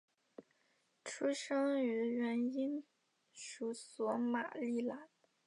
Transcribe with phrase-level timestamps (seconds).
[1.05, 2.83] 出生于原英
[3.31, 5.07] 属索马利兰。